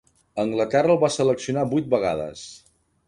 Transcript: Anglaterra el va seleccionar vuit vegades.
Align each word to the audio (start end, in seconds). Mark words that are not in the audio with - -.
Anglaterra 0.43 0.95
el 0.95 0.99
va 1.03 1.11
seleccionar 1.17 1.67
vuit 1.75 1.93
vegades. 1.93 2.47